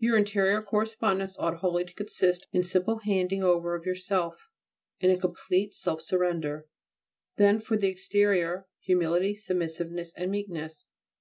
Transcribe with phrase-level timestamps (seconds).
[0.00, 4.48] Your interior correspondence ought wholly to consist in a simple handing over of yourself,
[4.98, 6.66] in a complete self surrender;
[7.36, 10.86] then for the exterior, humility, submissiveness and meekness.